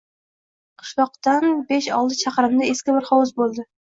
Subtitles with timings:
[0.83, 3.69] Qishloqtsan besh-olti chaqirimda eski bir hovuz bo‘ldi.